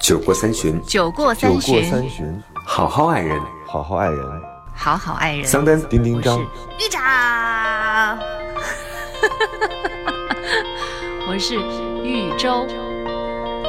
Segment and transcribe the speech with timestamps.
[0.00, 3.38] 酒过三巡，酒过酒过三巡，好好爱人。
[3.66, 4.18] 好好爱人。
[4.74, 5.44] 好好爱人。
[5.44, 7.02] 桑丹，丁丁张，玉长，
[11.28, 11.56] 我是
[12.02, 12.66] 豫州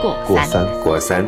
[0.02, 0.16] 过
[0.46, 0.66] 三。
[0.84, 1.28] 过三。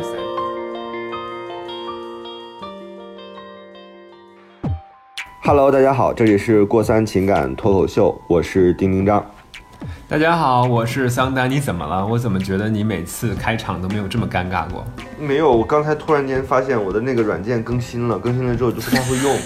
[5.42, 9.22] Hello，大家好，这里是过三情感脱口秀，我是丁丁张。
[10.14, 12.06] 大家好，我是桑丹，你怎么了？
[12.06, 14.86] 我怎么觉得你每次开场都没有这么尴尬过？
[15.18, 19.36] 没有，我刚才突然间发现我的那个软件更新了，更新了之后就不太会用。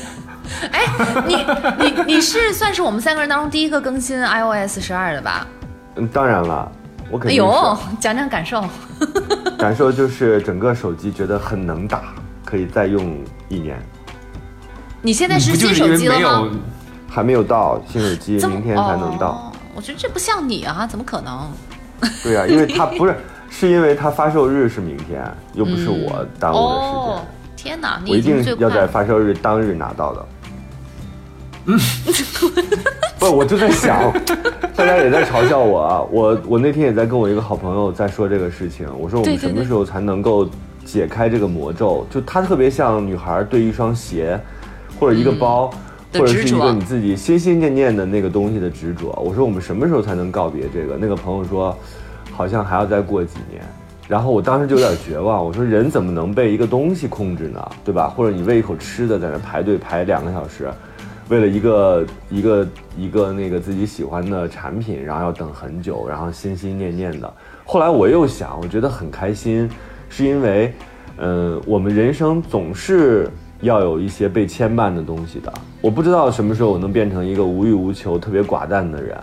[0.70, 1.36] 哎，你
[1.78, 5.46] 你你是算是我们三个人当中第一个更新 iOS 十二的吧？
[5.96, 6.70] 嗯，当然了，
[7.10, 7.46] 我肯哎定哎。
[7.46, 8.62] 呦，讲讲感受。
[9.56, 12.12] 感受就是整个手机觉得很能打，
[12.44, 13.80] 可以再用一年。
[15.00, 16.50] 你现在是新手机了没有吗？？
[17.08, 19.47] 还没有到新手机，明天才能到。
[19.78, 21.48] 哦我觉得这不像你啊，怎么可能？
[22.24, 23.14] 对呀、因为他 不是，
[23.48, 26.94] 是因为它发售日是明天，又不是我耽误的时间。
[26.94, 27.22] 哦，
[27.56, 28.88] 天哪，你我一定要在。
[28.88, 30.26] 发售日当日拿到的。
[31.70, 31.78] 嗯，
[33.20, 34.12] 不，我就在想，
[34.74, 36.02] 大家也在嘲笑我啊。
[36.10, 38.88] 我我那天也在跟我一个好朋友在说这个事情。
[38.98, 40.48] 我说我们什么时候才能够
[40.84, 42.04] 解开这个魔咒？
[42.10, 44.40] 就它特别像女孩对一双鞋，
[44.98, 45.78] 或者一个包，嗯
[46.12, 49.10] 的或者是一个你自己心心念念的那个东西的执着。
[49.24, 50.96] 我说我们什么时候才能告别这个？
[50.98, 51.76] 那个朋友说，
[52.32, 53.62] 好像还要再过几年。
[54.08, 57.70] 然后我当时就有点绝望，我说人怎么能被一个东西控制呢？
[57.84, 58.08] 对吧？
[58.08, 60.70] 或者你为一口吃的在那排队排两个小时，
[61.28, 67.30] 为了一个一个一个那个自己喜欢的产品，然后要等很久，然后心心念念的。
[67.66, 69.68] 后来我又想，我觉得很开心，
[70.08, 70.72] 是因为，
[71.18, 73.28] 嗯、我们人生总是
[73.60, 75.52] 要有一些被牵绊的东西的。
[75.80, 79.16] 我不知道什么时候我能变成一个无欲无求、特别寡淡的人。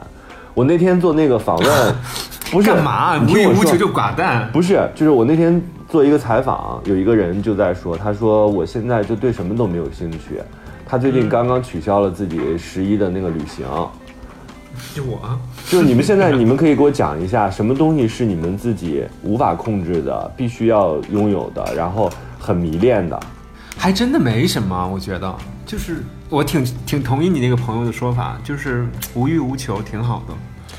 [0.54, 1.96] 我那天做那个访问，
[2.52, 3.20] 不是干嘛？
[3.20, 4.50] 无欲无求就寡淡？
[4.52, 10.42] 不是，就是我那天做一个采访，有一个人就在说，他说我现在就对什么都没有兴趣。
[10.88, 13.66] 他最近刚刚取消了自己十一的那个旅行，
[14.94, 15.20] 就我，
[15.68, 22.10] 就是你们现在，你们可以给我讲一下，什么东西是你们自己无法控制的，必须要拥有的，然后
[22.40, 23.20] 很迷恋的。
[23.86, 30.34] 还真的没什么，我觉得就是我挺挺同意你那个朋友的说法，就是无欲无求挺好的。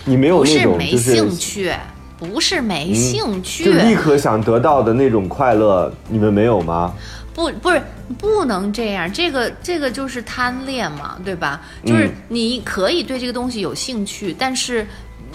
[0.05, 1.73] 你没有那不是没种兴趣，
[2.19, 6.93] 不是没兴趣，就立刻想得到的那种快乐，你们没有吗？
[7.33, 7.81] 不不是
[8.19, 11.63] 不能这样，这个这个就是贪恋嘛，对吧？
[11.85, 14.85] 就是嗯你可以对这个东西有兴趣，但是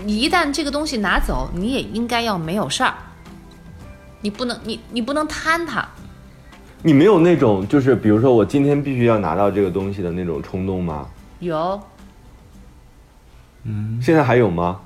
[0.03, 2.93] 你一旦这个东西拿走，你也应该要没有事儿。
[4.19, 5.87] 你不能你你不能贪它，
[6.83, 11.07] 你没有那种就是比如说我今天必须要拿到这个东西的那种冲动吗？
[11.39, 11.79] 有
[13.63, 14.79] 嗯现在还有吗？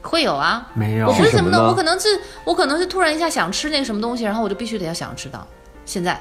[0.00, 0.68] 会有啊。
[0.74, 2.08] 没有我不是怎么的，是什么呢我可能是
[2.44, 5.46] 我可能是突然一下想吃那个什么东西，然后我就必须得要想吃到。
[5.84, 6.18] 现在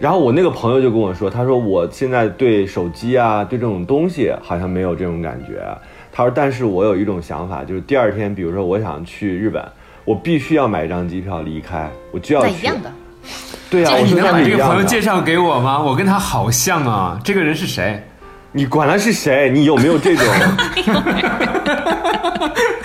[0.00, 5.62] 然后我那个朋友就跟我说，他说我现在对手机啊，对这种东西好像没有这种感觉。
[6.10, 9.64] 他说，但是我有一种想法，就是第二天，比如说我想去日本，
[10.04, 12.52] 我必须要买一张机票离开，我就要去。
[12.60, 12.90] 一样的。
[13.72, 15.80] 对啊，这个我你能把这个朋友介绍给我吗？
[15.80, 18.06] 我跟他好像啊，这个人是谁？
[18.52, 20.26] 你管他是谁，你有没有这种？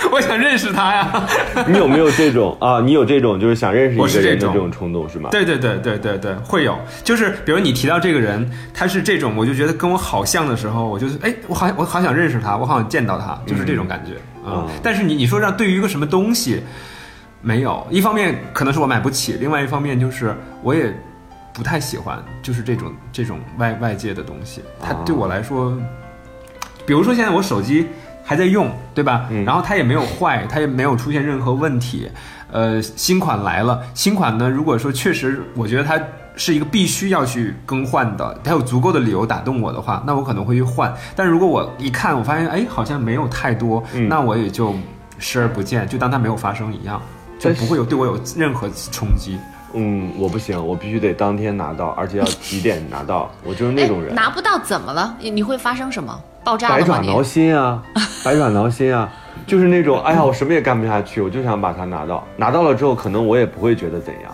[0.09, 1.27] 我想认识他呀。
[1.67, 2.79] 你有没有这种啊？
[2.79, 5.27] 你有这种就是想认识一我这种个人的这种冲动是吗？
[5.29, 14.13] 对对对对对对，会有，就是比如你提到这个人，他是这种，我就觉得跟我好像的时候，我就是哎，我好我好想认识他，我好想见到他，就是这种感觉
[14.49, 16.63] 啊、嗯但是你你说让对于一个什么东西，
[17.47, 20.93] 没有，一方面可能是我买不起，另外一方面就是我也
[21.53, 25.71] 不太喜欢，就是这种这种外外界的东西，它啊对我来说，
[26.85, 27.87] 比如说现在我手机
[28.21, 29.27] 还在用，对吧？
[29.29, 32.11] 嗯然后它也没有坏，它也没有出现任何问题。
[32.51, 35.97] 呃，新款来了，新款呢，如果说确实，我觉得它
[36.35, 40.93] 是一个必须要去更换的，它有足够的理由打动我的话，那我可能会去换。
[41.15, 44.75] 但如果我一看，我发现哎，好像没有太多，嗯那我也就
[45.17, 47.01] 视而不见，就当它没有发生一样，
[47.39, 49.37] 就不会有对我有任何冲击。
[49.73, 54.11] 嗯，我不行，我必须得当天拿到，而且要几点拿到，我就是那种人。
[54.11, 55.15] 哎拿不到怎么了？
[55.19, 56.19] 你你会发生什么？
[56.43, 56.69] 爆炸？
[56.69, 57.83] 百爪挠心啊，
[58.23, 59.09] 百爪挠心啊，
[59.45, 64.33] 就是那种哎呀，我什么也干不下去，我就想把它拿到，拿到了之后，可能我也不会觉得怎样，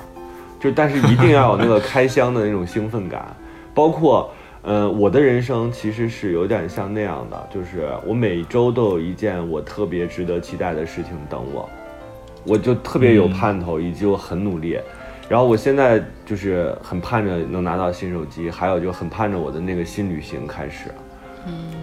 [0.60, 3.26] 就但是一定要有那个开箱的那种兴奋感，
[3.74, 4.30] 包括。
[4.66, 11.68] 呃，我的人生其实是有点像那样的，就是我每周都有一件我特别值得期待的事情等我，
[12.44, 14.78] 我就特别有盼头，以及我很努力。
[15.30, 20.94] 然后我现在就是很盼着能拿到新手机，还有就很盼着我的那个新旅行开始。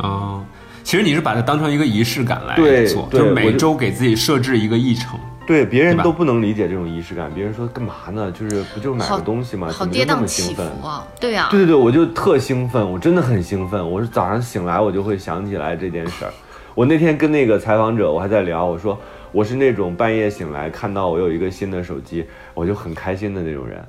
[0.03, 0.45] 嗯，
[0.85, 5.19] 其实你是把它当成一个仪式感来对做，对就是每周给自己设置一个议程。
[5.47, 7.29] 对，别人都不能理解这种仪式感。
[7.35, 8.31] 别人说干嘛呢？
[8.31, 9.67] 就是不就是买个东西吗？
[9.69, 10.71] 好怎么就那么跌宕起兴奋？
[10.81, 11.07] 伏啊！
[11.19, 13.91] 对呀、对对对，我就特兴奋，我真的很兴奋。
[13.91, 16.33] 我是早上醒来，我就会想起来这件事儿。
[16.75, 18.97] 我那天跟那个采访者，我还在聊，我说
[19.33, 23.85] 我是那种半夜醒来看到我有一个新的手机，我就很开心的那种人。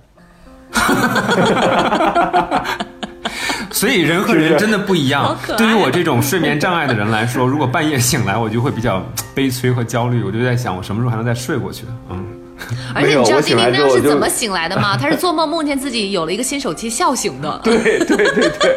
[3.71, 9.03] 所以人和人真的不一样对于我这种睡眠障碍的人来说，如果半夜醒来，我就会比较
[9.33, 10.23] 悲催和焦虑。
[10.23, 11.85] 我就在想，我什么时候还能再睡过去？
[12.09, 12.23] 嗯，
[12.93, 14.95] 而且你知道丁丁那来之后我就样是怎么醒来的吗？
[14.95, 18.75] 他是做梦梦见自己有了一个新手机笑醒的，对对对对，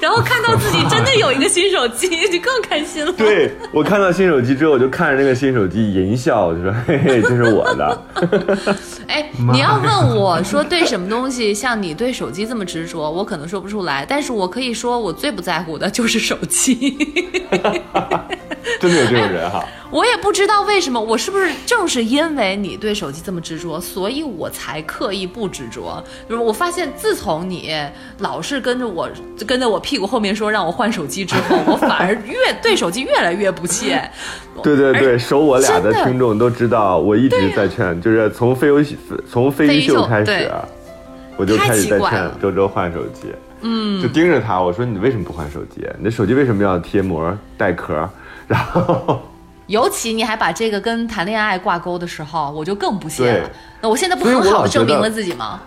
[0.00, 3.12] 然后看到自己真的有一个新手机， 就更开心了。
[3.12, 8.02] 对我看到新手机之后，我就看着那个新手机淫笑，我就说嘿嘿，这是我的。
[9.06, 16.96] 哎，妈你要问我说对什么东西像你对手机这么执着，我可能说不出来，但是我可以说我最不在乎的就是手机。
[18.80, 19.64] 真的有这种人哈。
[19.90, 26.02] 我也不知道为什么，我是不是正是因为你对手机这么执着，所以我才刻意不执着。
[26.28, 27.74] 就是我发现，自从你
[28.18, 29.08] 老是跟着我，
[29.46, 34.02] 跟在我屁股后面说让我换手机之后， 我反而越对手机越来越不屑。
[34.62, 38.98] 对对对，守我俩的听众都知道，我一直在劝，就是从飞游戏
[39.30, 40.50] 从飞鱼秀开始
[41.36, 43.32] 我就开始在劝周周换手机。
[43.60, 45.86] 嗯，就盯着他，我说你为什么不换手机？
[45.98, 48.08] 你的手机为什么要贴膜带壳？
[48.46, 49.20] 然后
[49.68, 53.50] 尤其你还把这个跟谈恋爱挂钩的时候，我就更不屑了。
[53.82, 55.60] 那我现在不很好的证明了自己吗？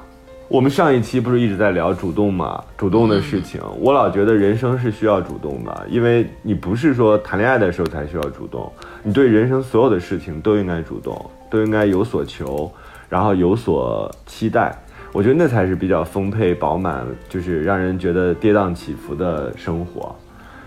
[0.47, 3.61] 我们上一期不是一直在聊主动嘛，主动的事情。
[3.79, 8.69] 我老觉得人生是需要主动的，因为你不是说谈恋爱的时候才需要主动，
[9.03, 12.69] 你对人生所有的事情都应该主动，都应该有所求，
[13.07, 14.75] 然后有所期待。
[15.13, 20.13] 我觉得那才是比较丰沛饱满，就是让人觉得跌宕起伏的生活。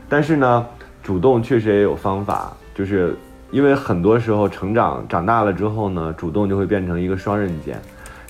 [0.08, 0.64] 但是呢，
[1.02, 3.15] 主动确实也有方法，就是
[3.50, 7.81] 因为很多时候成长长大了之后呢，主动就会变成一个双刃剑。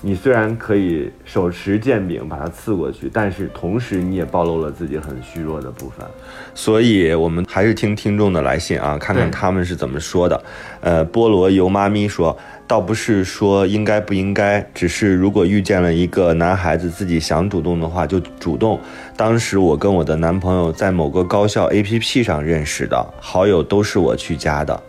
[0.01, 6.05] 你虽然可以手持剑柄把它刺过去，但是同时你也暴露了自己很虚弱的部分。
[6.53, 10.43] 所以我们还是听听众的来信啊，看看他们是怎么说的。
[10.81, 12.37] 呃，菠萝油妈咪说，
[12.67, 18.79] 倒不是说应该不应该，只是如果遇见了一个男孩子自己想主动的话，就主动。
[19.17, 24.81] 当时我跟我的男朋友在某个高校 APP 上认识的，好友都是我去加的。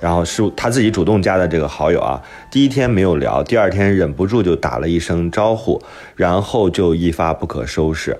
[0.00, 5.82] 然后是他自己主动加的这个好友啊，第一天没有聊，第二天忍不住就打了一声招呼，
[6.14, 8.18] 然后就一发不可收拾，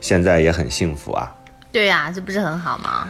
[0.00, 1.34] 现在也很幸福啊。
[1.70, 3.08] 对呀、这不是很好吗？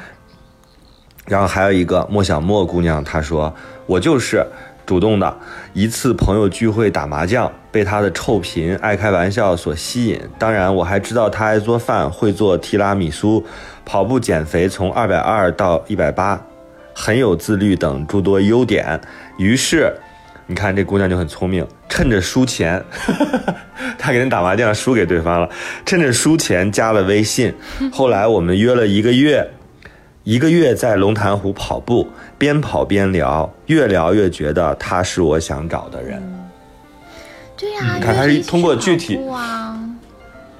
[1.27, 3.55] 然后还有一个莫小莫姑娘，她说
[3.87, 4.45] 我就是
[4.87, 5.37] 主动的。
[5.75, 10.19] 一次朋友聚会打麻将，被她的臭贫、爱开玩笑所吸引。
[10.39, 13.45] 当然，我还知道她爱做饭，会做提拉米苏，
[13.85, 16.41] 跑步减肥从二百二到一百八，
[17.01, 19.01] 很有自律等诸多优点。
[19.39, 19.95] 于是，
[20.49, 22.83] 你看这姑娘就很聪明，趁着输钱，
[23.97, 25.49] 她给人打麻将输给对方了，
[25.87, 27.55] 趁着输钱加了微信。
[27.93, 29.49] 后来我们约了一个月。
[30.25, 32.07] 一个月在龙潭湖跑步，
[32.37, 36.23] 边跑边聊，越聊越觉得她是我想找的人。
[37.57, 39.19] 对呀、你看他是通过具体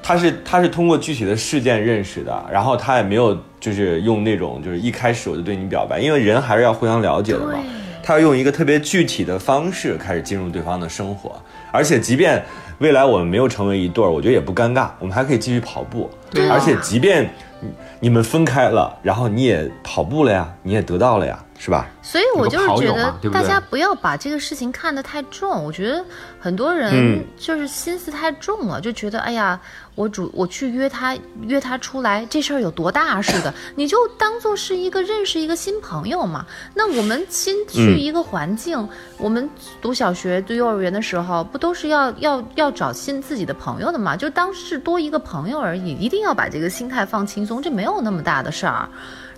[0.09, 7.59] 他是他是通过具体的事件认识的，然后他也没有就是用那种就是一开始我就对你表白，因为人还是要互相了解的嘛。
[8.03, 11.39] 他要用一个特别具体的方式开始进入对方的生活，
[11.71, 12.43] 而且即便
[12.79, 16.11] 未来我们没有成为一对儿，我觉得也不尴尬，我们还可以继续跑步。
[16.31, 17.29] 对啊而且即便
[17.61, 17.69] 你
[18.01, 21.87] 你们分开了，然后你也跑步了呀，你也得到了呀，是吧？
[22.01, 25.63] 所以我就是觉得大家不要把这个事情看得太重。
[25.63, 26.03] 我觉得
[26.41, 29.61] 很多人嗯就是心思太重了，就觉得哎呀，
[29.99, 36.47] 我主我去约他约他出来，这事儿有多大似的， 你就当做是一个认识一个新朋友嘛。
[36.73, 39.51] 那我们新去嗯一个环境，我们
[39.83, 44.17] 读小学、读幼儿园的时候，不都是要要要找新自己的朋友的嘛？
[44.17, 48.89] 就当是多一个朋友而已，一定要把这个心态放轻松，这没有那么大的事儿。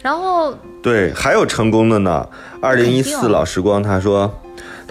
[0.02, 2.26] 然后对，还有成功的呢。
[2.61, 4.31] 二零一四老时光他说，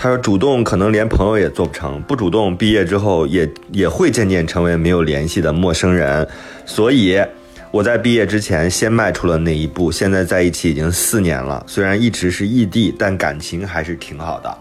[0.01, 6.25] 他说主动可能连朋友也做不成，不主动毕业之后也也会渐渐成为没有联系的陌生人。
[6.65, 7.22] 所以
[7.70, 14.58] 我在毕业之前先迈出了那一步，现在在一起已经四年了，虽然一直是异地，但感情还是挺好的。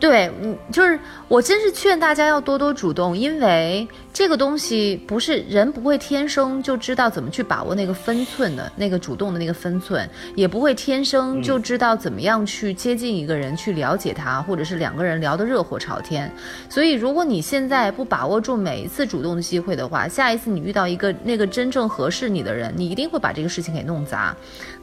[0.00, 16.32] 对，嗯，就是我真是劝大家要多多主动，因为这个东西不是人不会天生就知道怎么去把握那个分寸的那个主动的那个分寸，也不会天生就知道怎么样去接近一个人，去了解他，或者是两个人聊得热火朝天。
[16.70, 24.32] 所以，如果你现在不把握住每一次主动的机会的话，下一次你遇到一个那个真正合适你的人，你一定会把这个事情给弄砸。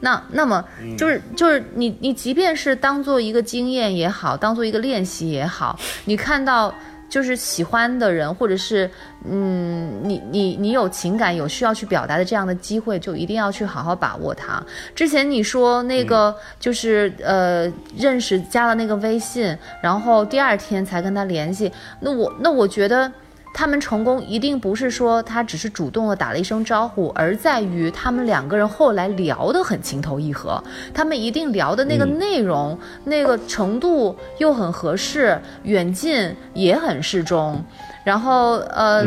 [0.00, 0.62] 那那么
[0.98, 6.74] 就是就是你你即便是当做一个经验也好，当做一个练习也好，你看到。
[7.12, 8.90] 就是喜欢的人，或者是，
[9.28, 14.64] 嗯，你你你有情感有需要去表达的这样的机会，就一定要去好好把握它。
[14.94, 23.12] 之前你说那个就是呃认识加了那个微信，然后第二天才跟他联系，那我那我觉得。
[23.54, 30.62] 他们成功一定不是说他只是主动的打了一声招呼，而在于他们两个人后来聊得很情投意合，
[30.94, 37.62] 他们一定聊的那个内容、那个程度又很合适，远近也很适中。
[38.04, 39.04] 然后，呃，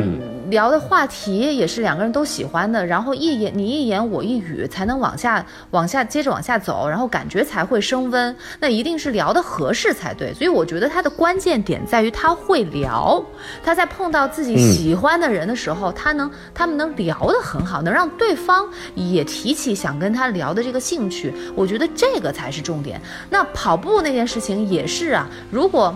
[0.50, 8.34] 聊的话题也是两个人都喜欢的，然后一言你一言我一语，才能往下往下接着往下走，然后感觉才会升温。
[8.60, 10.34] 那一定是聊的合适才对。
[10.34, 13.22] 所以我觉得他的关键点在于他会聊，
[13.64, 21.34] 他在碰到自己喜欢的人的时候，他能他们能聊得很好，能让对方也提起想跟他聊的这个兴趣。
[21.54, 23.02] 我觉得这个才是重点。
[23.30, 25.94] 那跑步那件事情也是啊，如果。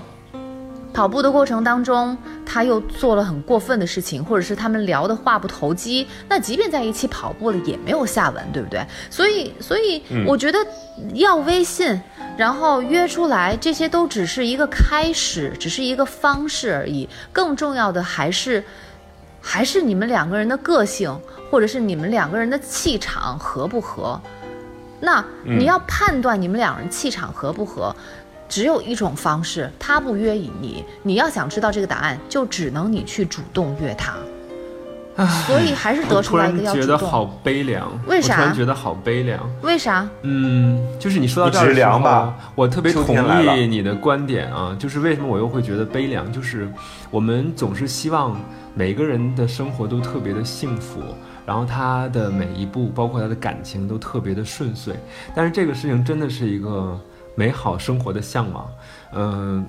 [0.99, 8.85] 跑步的过程当中，他又做了很过分的事情，或者是他们聊的话不投机，那即便在一起跑步了也没有下文，对不对？
[9.09, 10.59] 所以，所以我觉得
[11.13, 11.97] 要微信，
[12.35, 17.07] 然后约出来，这些都只是一个开始，只是一个方式而已。
[17.31, 18.61] 更重要的还是，
[19.39, 21.17] 还是你们两个人的个性，
[21.49, 24.19] 或者是你们两个人的气场合不合。
[25.01, 27.95] 那你要判断你们两人气场合不合。
[28.49, 34.15] 只有一种方式，他不约你，你要想知道这个答案，就只能你去主动约他。
[35.45, 36.87] 所以还是得出来一个要主动。
[36.87, 38.35] 觉得好悲凉，为啥？
[38.35, 40.07] 突然觉得好悲凉，为啥？
[40.21, 44.73] 嗯，就是你说到这儿的时候，我特别同意你的观点啊。
[44.79, 46.31] 就是为什么我又会觉得悲凉？
[46.31, 46.71] 就是
[47.11, 48.39] 我们总是希望
[48.73, 51.01] 每个人的生活都特别的幸福，
[51.45, 54.95] 然后他的每一步，包括他的感情都特别的顺遂。
[55.35, 56.97] 但是这个事情真的是一个。
[57.39, 58.69] 美好生活的向往，
[59.13, 59.65] 嗯，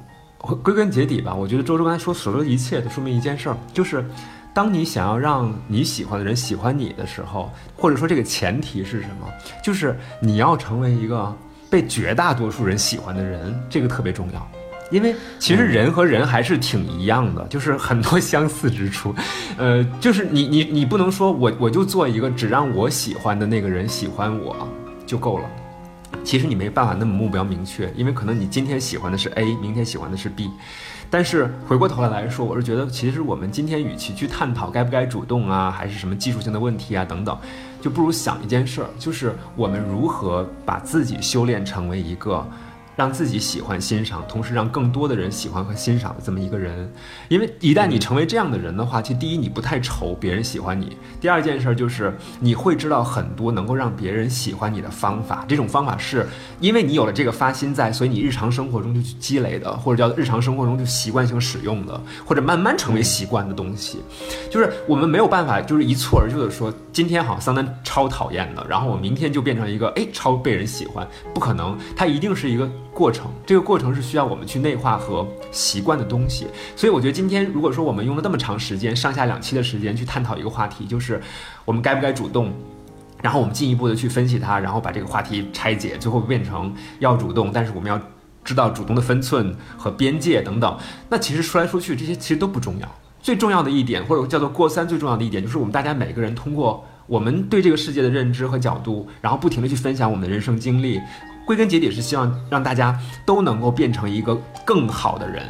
[0.60, 4.04] 归根结底吧，我觉得周周刚才说所说的一切，都说明一件事儿，就是，
[4.52, 9.28] 当你想要让你喜欢的人喜欢你的时候，或者说这个前提是什么？
[9.62, 11.32] 就是你要成为一个
[11.70, 14.50] 被绝大多数人喜欢的人，这个特别重要。
[14.90, 19.14] 因为其实人和人还是挺一样的，就是很多相似之处，
[19.56, 24.68] 呃，就是你你你不能说我我就做一个只让我喜欢的那个人喜欢我
[25.06, 25.44] 就够了。
[26.24, 30.50] 其实你没办法那么目标明确，因为可能你今天喜欢的是 A，明天喜欢的是 B，
[31.08, 37.36] 但是回过头来来说，我是觉得其实我们今天与其去探讨该不该主动啊，还是什么技术性的问题啊等等，
[37.80, 42.46] 就不如想一件事儿，就是我们如何把自己修炼成为一个。
[43.00, 46.92] 让自己喜欢欣赏，同时让更多的人喜欢和欣赏的这么一个人，
[47.28, 55.46] 因为一旦你成为这样的人的话，其实第一你不太愁别人喜欢你，第二件事就是你会知道很多能够让别人喜欢你的方法。
[55.48, 56.26] 这种方法是
[56.60, 63.96] 因为你有了这个发心在，所以你日常生活中就去积累的，或者叫日常生活中就习惯性使用的，或者慢慢成为习惯的东西。
[64.50, 72.70] 就是我们没有办法，就是一蹴而就的说，今天好桑丹超讨厌的，然后我明天就变成一个哎超被人喜欢，不可能，他一定是一个。
[73.00, 76.46] 过程，这个过程是需要我们去内化和习惯的东西。
[76.76, 81.18] 所以我觉得今天如果说我们用了那么长时间，上下两期的时间去探讨一个话题，就是
[81.64, 82.52] 我们该不该主动，
[83.22, 87.98] 然后我们进一步的去分析它，然后把这个话题拆解，最后变成要主动，但是我们要
[88.44, 90.76] 知道主动的分寸和边界等等。
[91.08, 92.86] 那其实说来说去，这些其实都不重要。
[93.22, 101.00] 最重要的一点，或者叫做过三，最重要的一点就是我们大家每个人通过我们对这个世界的认知和角度，然后不停的去分享我们的人生经历。
[101.50, 105.42] 归根结底是希望让大家都能够变成一个更好的人，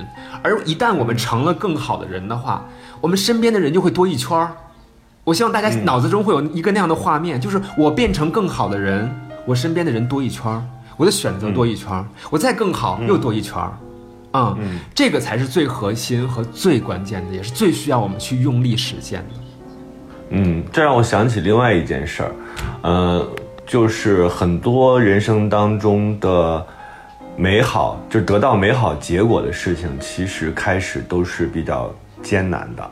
[0.42, 2.64] 而一旦我们成了更好的人的话，
[3.02, 4.50] 我们身边的人就会多一圈儿。
[5.24, 9.14] 我希望大家脑子中会有一个那样的画面，就是我变成更好的人，
[9.44, 10.64] 我身边的人多一圈儿，
[10.96, 13.72] 我的选择多一圈儿，我再更好又多一圈儿。
[14.32, 19.34] 嗯，这个才是最核心和最关键的，也是最需要我们去用力实现的。
[20.30, 22.32] 嗯，这让我想起另外一件事儿，
[22.80, 23.28] 呃。
[23.70, 26.66] 就是很多人生当中的
[27.36, 31.88] 美好，就得到美好结果的事情，其实开始都是比较
[32.20, 32.82] 艰难的。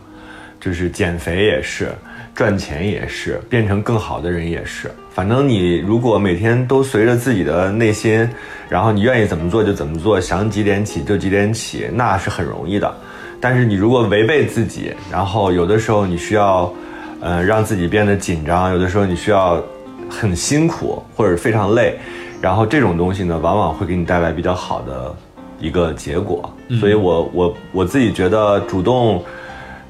[0.61, 1.91] 就是减肥也是，
[2.33, 4.89] 赚钱也是，变成更好的人也是。
[5.11, 8.29] 反正你如果每天都随着自己的内心，
[8.69, 12.97] 然后你愿意怎么做就怎么做，想几点起就几点起，那是很容易的。
[13.41, 16.73] 但是你如果违背自己，然后有的时候你需要，
[17.21, 19.61] 呃，让自己变得紧张，有的时候你需要
[20.09, 21.99] 很辛苦或者非常累，
[22.41, 25.15] 然后这种东西呢，往往会给你带来比较好的
[25.61, 26.53] 一个结果。
[26.81, 29.23] 所以我我我自己觉得主动。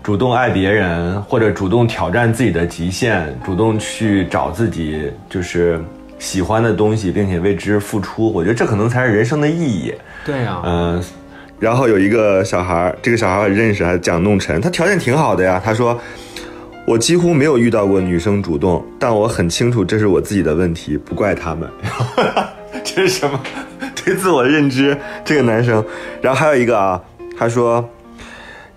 [0.00, 5.78] 主动爱别人，或者主动挑战自己的极限，主动去找自己就是
[6.18, 9.92] 喜欢的东西，并且为之付出，我觉得这可能才是人生的意义。
[10.25, 11.04] 对呀、嗯，
[11.58, 15.60] 然后有一个小孩儿，这个小孩儿我认识，还蒋弄晨，他条件挺好的呀。
[15.62, 16.00] 他说，
[16.88, 21.68] 我几乎没有遇到过女生主动，但我很清楚这是我自己的问题，不怪他们。
[22.83, 23.38] 这是什么？
[23.95, 25.85] 对自我认知，这个男生。
[26.23, 26.99] 然后还有一个啊，
[27.37, 27.87] 他说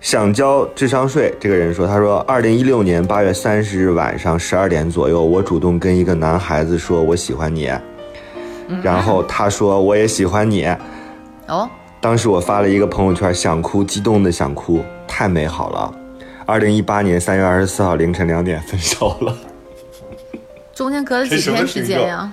[0.02, 1.34] 想交智商税。
[1.40, 7.72] 这个人说，他说，二零一六年八月三十日晚上十二点左右，我主动跟一个男孩子说我喜欢你，
[8.82, 10.66] 然后他说我也喜欢你。
[11.48, 11.66] 哦，
[11.98, 15.94] 当时我发了一个朋友圈，想哭，激动的想哭，太美好了。
[16.46, 19.36] 二零一八年三月二十四号凌晨两点分手了，
[20.74, 22.30] 中间隔了几天时间呀？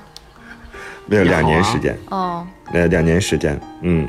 [1.06, 4.08] 没有两年时间，哦，呃，两年时间，嗯，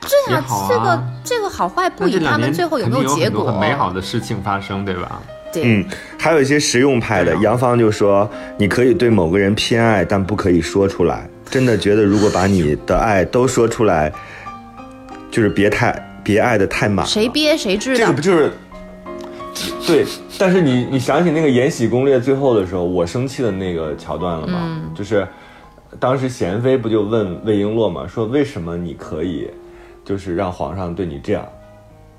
[0.00, 5.20] 对呀、啊这个这个好坏不以他们最后有没有结果很很美好的事情发生，对吧？
[5.52, 5.84] 对，嗯，
[6.18, 11.28] 还有一些实用派的杨芳就说，你可以对某个人偏爱，但不可以说出来。
[11.50, 14.12] 真的觉得，如果把你的爱都说出来，
[15.30, 17.06] 就是别太别爱的太满了。
[17.06, 18.20] 谁憋谁知道这个不。
[18.20, 18.52] 就是？
[19.86, 20.04] 对，
[20.38, 24.58] 但是你你想起那个《延禧攻略》最后的时候，我生气的那个桥段了吗？
[24.62, 25.26] 嗯就是
[25.98, 29.48] 当时娴妃不就问魏璎珞嘛，说为什么你可以，
[30.04, 31.46] 就是让皇上对你这样，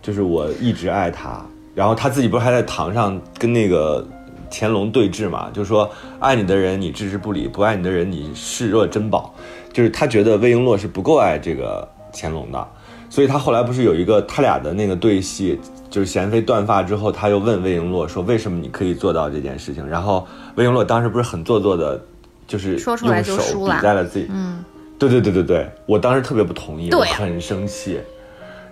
[0.01, 4.07] 就是我一直爱他，然后他自己不是还在堂上跟那个
[4.49, 5.89] 乾隆对峙嘛，就说
[6.19, 9.35] 爱你的人你置之不理，不爱你的人你视若珍宝，
[9.71, 12.67] 就是他觉得魏璎珞是不够爱这个乾隆的，
[13.09, 22.01] 所以他后来不是有一个他俩的那个对戏，就是娴妃断发之后，他又问魏璎珞说为什么你可以做到这件事情，然后魏璎珞当时不是很做作的，
[22.47, 24.63] 就是说出来用手就输了比在了自己，嗯，
[24.99, 27.99] 对对对对对，我当时特别不同意，我很生气。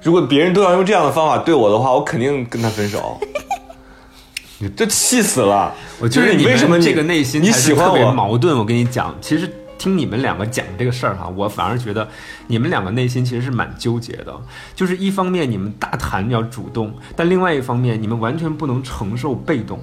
[0.01, 3.17] 如果别人都要用这样的方法对我的话，我肯定跟他分手。
[4.57, 5.73] 你这气死了！
[5.99, 8.09] 我觉得就是你为什么你这个内心你喜欢我？
[8.11, 8.57] 矛盾？
[8.57, 9.51] 我跟你讲，其实
[9.85, 12.09] 听你们两个讲这个事儿哈，我反而觉得
[12.47, 14.35] 你们两个内心其实是蛮纠结的。
[14.73, 19.79] 就是一方面你们大谈要主动，但另外一方面你们完全不能承受被动。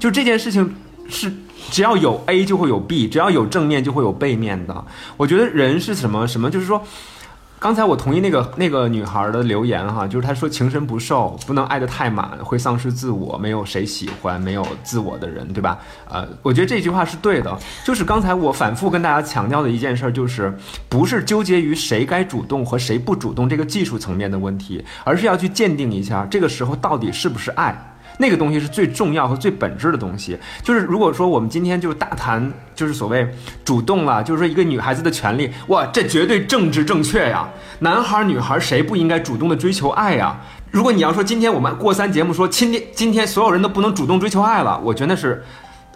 [0.00, 0.74] 就这件事情
[1.08, 1.32] 是
[1.70, 4.84] 只要有 A 就会有 B，只要有正面就会有背面的。
[5.16, 6.84] 我觉得人是什么什么，就是说。
[7.58, 15.78] 刚才我同意那个那个女孩的留言哈，就是她说情深不寿，不能爱得太满，会丧失自我，没有谁喜欢没有自我的人，对吧？
[16.08, 17.58] 呃，我觉得这句话是对的。
[17.82, 20.54] 就是刚才我反复跟大家强调的一件事儿，就是
[20.88, 27.95] 不是纠结于谁该主动和谁不主动这个技术层面的问题，而是要去鉴定一下这个时候到底是不是爱。
[28.18, 30.38] 那个东西是最重要和最本质的东西。
[30.62, 33.28] 就是如果说我们今天就是大谈，就是所谓
[33.64, 37.48] 主动了，就是说一个女孩子的权利，哇，这绝对政治正确呀！
[37.80, 40.40] 男孩女孩谁不应该主动的追求爱呀？
[40.70, 45.44] 如果你要说今天我们过三节目说今天今天所有人都不能主动追求爱了，我觉得那是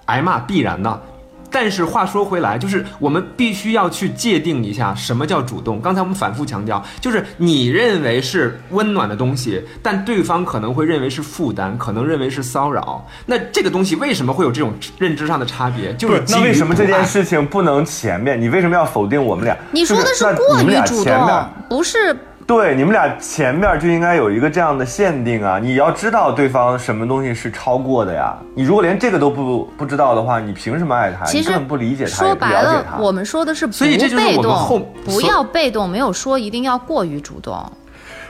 [0.07, 1.03] 挨骂必然的。
[1.51, 5.81] 但是话说回来，就是我们必须要去界定一下什么叫主动。
[5.81, 13.07] 刚才我们反复强调，就是你认为是温暖的东西，但对方可能会认为是负担，可能认为是骚扰。
[13.27, 15.93] 那这个东西为什么会有这种认知上的差别？
[15.95, 18.41] 就是，那为什么这件事情不能前面？
[18.41, 19.57] 你为什么要否定我们俩？
[19.73, 22.17] 你说的是那过于主动，不是
[22.51, 25.61] 对，你们俩前面就应该有一个这样的限定啊！
[25.63, 28.37] 你要知道对方什么东西是超过的呀。
[28.57, 31.25] 你如果连这个都不不知道的话，你凭什么爱他？
[31.27, 37.57] 其实你根本不理解他，也说白不了解他。，了我们说的是不所以这就是被我们后动，不要被动，没有说一定要过于主动。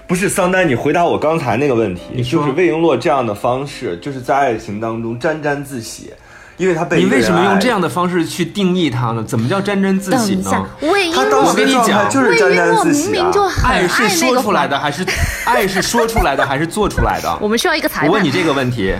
[0.07, 6.13] 不是桑丹，你回答我刚才那个问题，就是魏璎珞这样的方式，就是在爱情当中沾沾自喜，
[6.61, 9.25] 因为他被你为什么用这样的方式去定义他呢？
[9.27, 13.43] 怎么叫沾沾自喜等一下呢？，魏璎他当珞状态我跟你讲就是沾沾自喜啊明明就！
[13.49, 14.79] 很 爱是说出来的？
[14.79, 15.07] 还是
[15.47, 17.39] 爱是说出来的还是做出来的？
[17.41, 18.95] 我们需要一个裁判我问你，这个问题。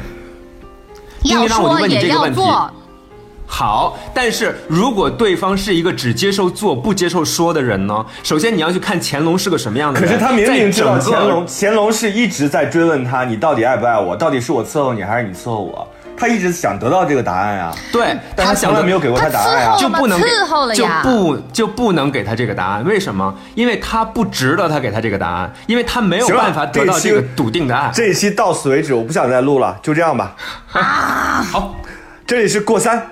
[1.25, 2.71] 要丁一让我就问你说也这个问题要做。
[3.47, 8.07] 好，但是如果对方是一个只接受做不接受说的人呢？
[8.23, 10.09] 首先你要去看乾隆是个什么样的人。
[10.09, 14.17] 可是他明明知道在整乾隆，乾隆是一直在追问他，你到底爱不爱我？
[14.17, 15.87] 到底是我伺候你，还是你伺候我？
[16.21, 19.79] 他一直想得到这个答案啊，对，但他从来没有给过他答案啊他。
[19.79, 22.85] 就不能给伺候了就呀不就不能给他这个答案？
[22.85, 23.35] 为什么？
[23.55, 27.91] 因为他不值得他给他这个答案，因为他没有办法得到这一期这个笃定的爱。
[27.95, 30.37] 这一期到此为止，我不想再录了，就这样吧。
[30.73, 31.75] 啊 好，
[32.27, 33.03] 这里是过三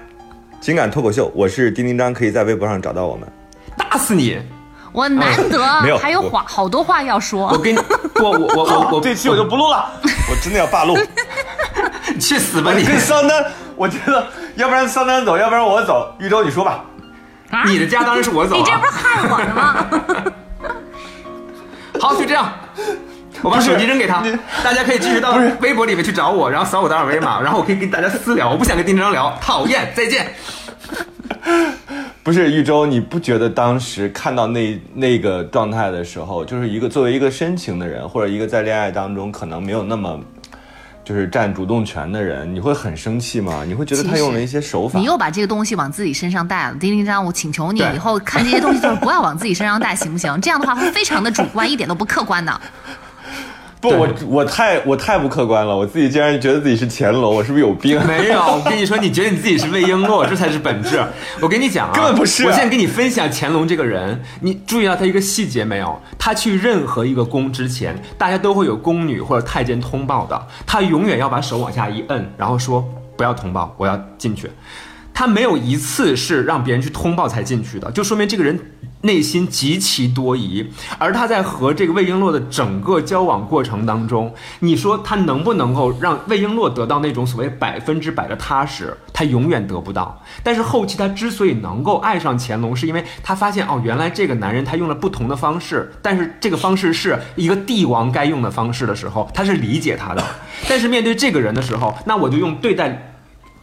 [0.60, 3.26] 情感脱口秀，我是丁丁张，可以在微博上找到我们。
[3.76, 4.38] 打死你！
[4.90, 7.48] 我难得没有得还有话好多话要说。
[7.48, 7.78] 我跟你
[8.16, 10.96] 我，我我我我 这期我就不录了，我真的要罢录。
[12.20, 12.84] 去死吧你！
[12.84, 13.44] 跟桑丹，
[13.76, 16.14] 我觉得要不然桑丹走，要不然我走。
[16.18, 16.84] 玉州，你说吧。
[17.50, 18.92] 啊你的家当然是我走你这不是啊。
[18.92, 20.32] 害我的吗？
[22.00, 22.52] 好，就这样。
[23.42, 24.22] 我把手机扔给他，
[24.64, 28.50] 大家可以继续到微博里面去找我，然后扫我的二维码， 然后我可以跟大家私聊。
[28.50, 30.26] 我不想跟丁丁章聊，讨厌，再见。
[32.24, 40.20] 不是玉州，你不觉得当时看到那那个状态的时候，就是一个作为一个深情的人，或者一个在恋爱当中可能没有那么
[41.08, 43.64] 就是占主动权的人，你会很生气吗？
[43.66, 45.06] 你会觉得他用了一些手法你？
[45.06, 50.38] 又把这个东西往自己身上带了，丁丁张，我请求你以后看这些东西就是不要往自己身上带，行不行？
[50.42, 52.60] 这样的话会非常的主观，一点都不客观的。
[53.80, 58.00] 不，我我太我太不客观了，我自己竟然觉得自己是乾隆，我是不是有病？
[58.06, 61.00] 没有，我跟你说，你觉得你自己是魏璎珞，这才是本质。
[61.40, 66.00] 我跟你讲啊，根本不是我现在跟你分享乾隆这个人，你注意到他一个细节没有？
[66.18, 72.84] 他去任何一个宫之前，大家都会有宫女或者太监通报的，他永远要把手往下一摁，然后说
[73.16, 74.50] 不要通报，我要进去。
[75.18, 78.56] 他没有一次是让别人去通报才进去的，就说明这个人
[79.00, 80.64] 内心极其多疑。
[80.96, 88.96] 而他在和这个魏璎珞的整个交往过程当中，你说他能不能够让魏璎珞得到那种所谓百分之百的踏实？
[89.12, 90.22] 他永远得不到。
[90.44, 100.24] 但是后期他之所以能够爱上乾隆，是因为他发现哦，原来这个男人他用了不同的方式，但是这个方式是一个帝王该用的方式的时候，他是理解他的。
[100.68, 103.16] 但是面对这个人的时候，那我就用对待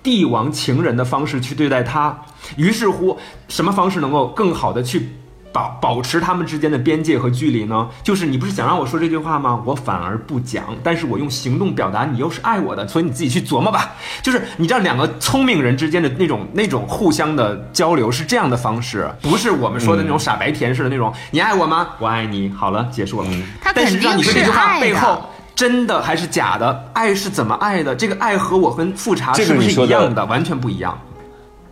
[0.06, 2.16] 帝王情人的方式去对待他。
[2.56, 5.10] 于是乎，什么方式能够更好的去
[5.52, 7.90] 保保持他们之间的边界和距离呢？
[8.04, 9.60] 就是你不是想让我说这句话吗？
[9.66, 13.94] 我反而不讲，但是我用行动表达你又是爱我的，所以你自己去琢磨吧。
[14.22, 21.12] 就是你知道两个聪明人之间的那种那种互相的交流是这样的方式，不是我们说的那种傻白甜式的那种。
[21.32, 21.88] 你爱我吗？
[21.98, 22.48] 我爱你。
[22.56, 23.28] 好了，结束了。
[23.60, 25.32] 他但是肯定让你说这句话是爱的背后。
[25.56, 26.92] 真的还是假的？
[26.94, 27.96] 爱是怎么爱的？
[27.96, 30.26] 这个爱和我跟富察是不是一样的？
[30.26, 31.00] 完全不一样。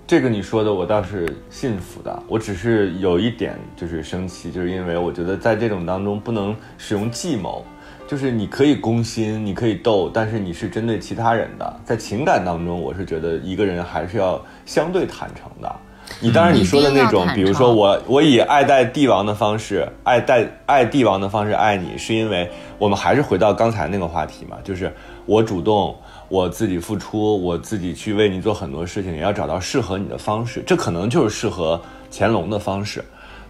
[0.08, 7.66] 这个你说的我倒是信服的，我只是有一点就是生气，就是因为我觉得在这种当中不能使用计谋，
[8.08, 15.76] 就是你可以攻心，你可以斗，但是你是针对其他人的，在情感当中，我是觉得一个人还是要相对坦诚的。
[16.20, 24.94] 你当然你说的那种，比如说我我以爱戴帝王的方式爱戴爱帝王的方式爱你，是因为我们还是回到刚才那个话题嘛，就是
[25.26, 25.96] 我主动，
[26.30, 31.80] 我自己付出，我自己去为你做很多事情，也要找到适合你的方式，这可能就是适合
[32.12, 33.04] 乾隆的方式。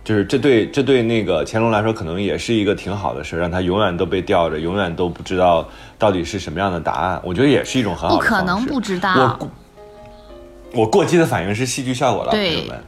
[0.04, 5.65] 就是这对这对那个乾隆来说，可能也是一个挺好的事，让他永远都被吊着，永远都不知道
[5.97, 7.21] 到底是什么样的答案。
[7.23, 8.30] 我觉得也是一种很好的方式。
[8.30, 9.39] 不可能不知道
[10.73, 12.83] 我过激的反应是戏剧效果了，朋对友们。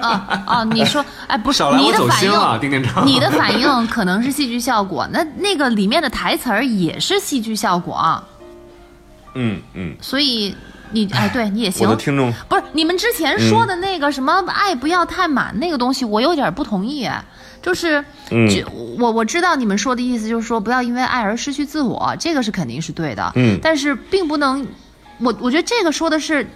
[0.00, 0.64] 啊 啊！
[0.64, 3.04] 你说，哎，不你的反应，丁丁章。
[3.06, 8.22] 你的反应可能是戏剧效果，那那个里面的台词儿也是戏剧效果，
[9.34, 10.54] 嗯嗯，所以
[10.90, 12.00] 你哎，对你也行我的。
[12.00, 17.04] 听众不是你们之前说的那个什么爱不要太满那个东西，我有点不同意。
[17.04, 17.24] 哎
[17.60, 18.64] 就是，嗯就
[18.98, 23.32] 我我知道你们说的意思，就是说不要因为爱而失去自我，这个是肯定是对的。
[23.34, 24.64] 嗯但是并不能，
[25.18, 26.48] 我我觉得这个说的是，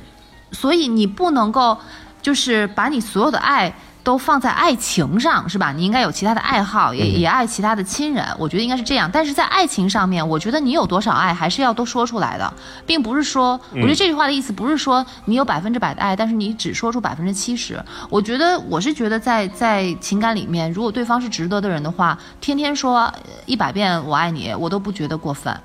[0.52, 1.76] 所以你不能够
[2.22, 3.74] 就是把你所有的爱。
[4.04, 5.70] 都放在爱情上是吧？
[5.70, 9.08] 你应该有其他的爱好，也也爱其他的亲人，我觉得应该是这样。
[9.12, 12.52] 但是在爱情上面，我觉得你有多少爱还是要都说出来的，
[12.84, 17.80] 并不是说，我觉得这句话的意思不是说你有百分之百的爱，但是你只说出百分之七十。
[18.10, 23.14] 我觉得我是觉得在在情感里面，如果对方是值得的人的话，天天说呃
[23.46, 25.56] 一百遍我爱你，我都不觉得过分。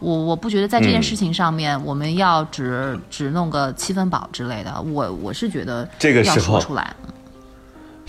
[0.00, 4.80] 我我不觉得在这件嗯事情上面，我们要只只弄个七分饱之类的。
[4.82, 6.94] 我我是觉得这个时候说出来。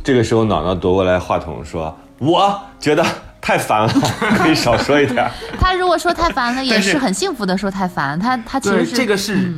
[0.03, 3.03] 这个时候，脑脑夺过来话筒说：“我觉得
[3.41, 3.93] 太烦了，
[4.37, 5.27] 可以少说一点。
[5.59, 8.19] 他如果说太烦了，也是是很幸福的说太烦。
[8.19, 9.55] 他他其，实是这个是，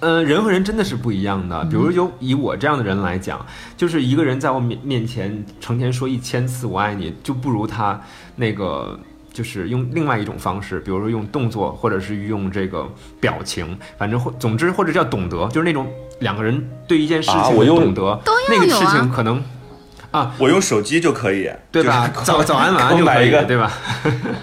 [0.00, 1.58] 呃，人和人真的是不一样的。
[1.62, 3.44] 嗯比如有以我这样的人来讲，
[3.76, 7.98] 就是一个人在我面面前成天说一千次我爱你，就不如他
[8.36, 8.98] 那个。
[9.38, 12.84] 就是用另外一种方式，比如说用动作，或者是用这个
[13.20, 15.86] 表情，反正或总之或者叫懂得，就是那种
[16.18, 19.40] 两个人对一件事情的啊我用懂得，那个事情可能
[20.10, 22.08] 啊我用手机就可以，对吧？
[22.08, 23.70] 就是早早安晚安就买一个，对吧？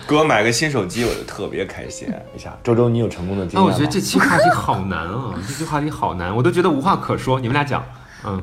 [0.08, 2.58] 给我买个新手机，我就特别开心 一下。
[2.63, 3.73] 周周，你有成功的经那验吗？
[3.73, 7.38] 我觉得这期话题好难啊，这期话题好难，我都觉得无话可说。
[7.38, 7.84] 你们俩讲，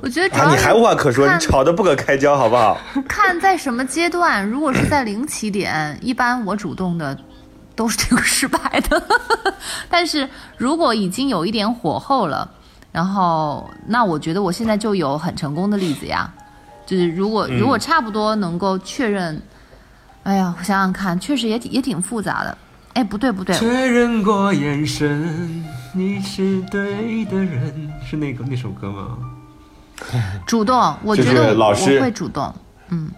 [0.03, 2.79] 我觉得主要是你还无话可说，你吵得不可开交，好不好？
[3.09, 4.47] 看在什么阶段。
[4.49, 7.17] 如果是在零起点，一般我主动的
[7.75, 9.03] 都是这个失败的。
[9.89, 12.51] 但是如果已经有一点火候了，
[12.91, 16.33] 然后那我觉得我现在就有很成功的例子呀。
[16.85, 19.41] 就是如果嗯如果差不多能够确认，
[20.25, 22.59] 哎呀，我想想看，确实也挺也挺复杂的。
[22.95, 25.65] 哎，不对不对，确认过眼神，
[25.95, 29.17] 你是对的人，是那个那首歌吗？
[30.47, 32.55] 主动，我觉得我老师会主动。
[32.89, 33.11] 嗯，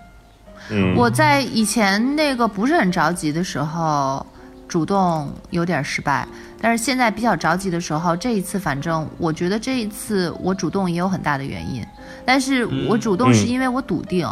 [0.97, 4.25] 我在以前那个不是很着急的时候，
[4.69, 6.27] 主动有点失败，
[6.61, 11.85] 但是现在比较着急的时候，这一次反正我觉得这一次我主动也有很大的原因，
[12.25, 14.27] 但是我主动是因为我笃定，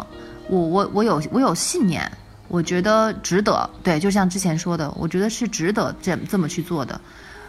[0.47, 2.09] 我我我有我有信念，
[2.47, 6.99] 我觉得值得，对，就像之前说的，我觉得是值得这这么去做的，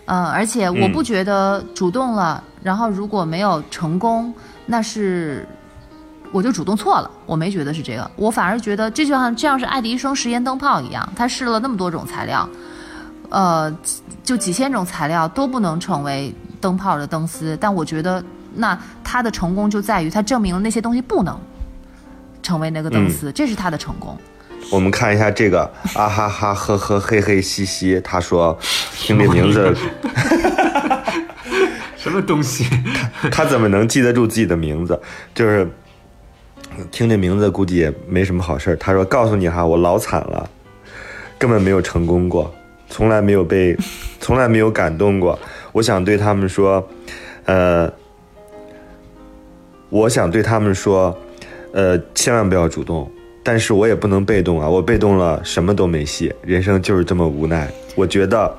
[0.05, 4.35] 呃，而且我不觉得主动了，然后如果没有成功，
[4.66, 5.46] 那是
[6.33, 12.48] 我就主动错了，我没觉得是这个，我反而觉得这就像这样是爱迪生实验灯泡一样，他试了那么多种材料，
[13.29, 13.72] 呃，
[14.22, 18.22] 就几千种材料都不能成为灯泡的灯丝，但我觉得
[18.55, 21.38] 那他的成功就在于他证明了那些东西不能
[22.42, 24.16] 成为那个灯丝，这是他的成功。
[24.70, 25.62] 我们看一下这个
[25.94, 28.59] 啊哈哈呵呵嘿嘿嘻嘻，他说
[28.96, 29.77] 听这名字，
[32.05, 32.67] 什么东西？
[33.33, 35.01] 他怎么能记得住自己的名字？
[35.35, 35.67] 就是
[36.93, 38.77] 听这名字估计也没什么好事儿。
[38.77, 40.47] 他说告诉你哈，我老惨了，
[41.38, 42.55] 根本没有成功过，
[42.90, 43.75] 从来没有被，
[44.21, 45.38] 从来没有感动过。
[45.73, 46.87] 我想对他们说，
[47.47, 47.90] 呃，
[49.88, 51.19] 我想对他们说，
[51.73, 53.11] 呃，千万不要主动。
[53.43, 57.73] 但是我也不能被动啊，我被动了什么都没戏，人生就是这么无奈。
[57.95, 58.55] 我觉得，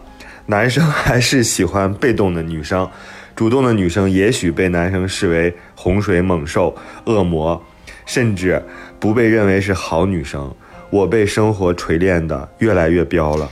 [0.47, 2.89] 男生还是喜欢被动的女生，
[3.35, 7.61] 主动的女生也许被男生视为洪水猛兽、恶魔，
[8.05, 8.63] 甚至
[8.99, 10.53] 不被认为是好女生。
[10.89, 13.49] 我被生活锤炼的越来越彪了。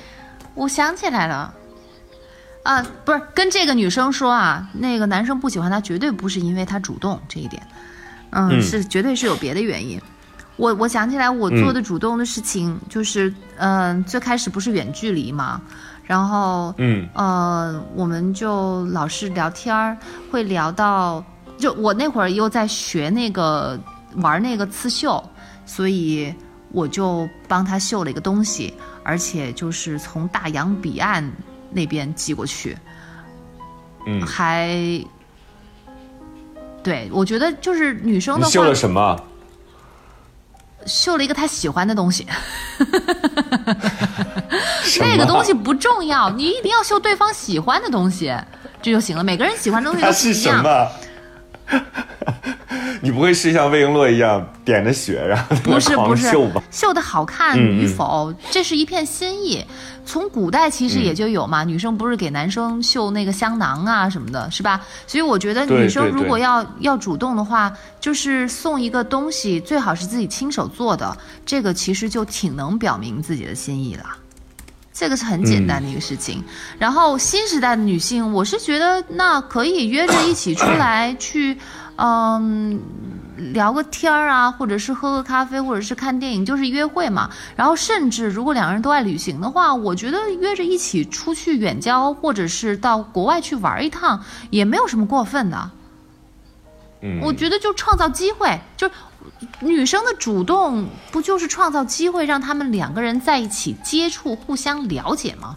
[0.54, 1.54] 我想起来了，
[2.64, 7.62] 啊，不是跟这个女生说啊，那个男生不喜欢她，绝对不是因为她主动这一点，
[8.30, 10.00] 嗯，嗯是绝对是有别的原因。
[10.56, 15.60] 我我想起来，我做的主动的事情就是，嗯、最开始不是远距离嘛，
[16.04, 17.08] 然后，嗯。
[17.14, 19.98] 呃，我们就老是聊天儿，
[20.32, 21.24] 会聊到，
[21.58, 23.80] 就我那会儿又在学那个
[24.18, 25.24] 玩那个刺绣，
[25.66, 26.34] 所以
[26.72, 31.24] 我就帮他绣了一个东西，而且就是从大洋彼岸
[31.72, 32.78] 那边寄过去，
[34.06, 34.70] 嗯，还，
[36.84, 39.20] 对我觉得就是女生的话，绣了什么？
[40.86, 42.28] 绣了一个他喜欢的东西，
[45.00, 48.34] 那个东西不重要，你一定要绣对方喜欢的东西，
[48.82, 49.24] 这就行了。
[49.24, 50.34] 每个人喜欢的东西都不一样。
[50.34, 50.88] 是什么？
[53.02, 56.64] 你不会是像魏璎珞一样点着血，然后不是狂不是绣吧？
[56.72, 59.64] 绣的好看嗯与否，这是一片心意。
[60.06, 64.80] 从古代其实也就有嘛，女生不是给男生绣那个香囊啊什么的，是吧？
[65.08, 74.04] 所以我觉得女生如果要要主动的话，就是送一个东西，最好是自己亲手做的，这个其实就挺能表明自己的心意了。
[74.94, 76.42] 这个是很简单的一个事情。
[76.78, 81.58] 然后新时代的女性，我是觉得那可以约着一起出来去，
[81.98, 82.80] 嗯。
[83.52, 87.28] 聊个天儿啊，或者是喝个咖啡，或者是看电影，就是约会嘛。
[87.56, 95.72] 然后甚至如果两个人都爱旅行的话，我觉得约着一起出去远郊，或者是到国外去玩一趟，也没有什么过分的。
[97.02, 98.94] 嗯，我觉得就创造机会，就是
[99.62, 105.56] 女生的主动，不就是创造机会让他们两个人在一起接触、互相了解吗？